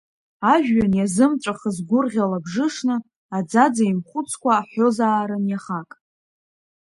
Ажәҩан 0.53 0.93
иазымҵәахыз 0.95 1.77
гәырӷьа 1.87 2.31
лабжышны, 2.31 2.95
аӡаӡа 3.37 3.83
еимхәыцқәа 3.85 4.51
аҳәозаарын 4.59 5.45
иахак. 5.49 5.89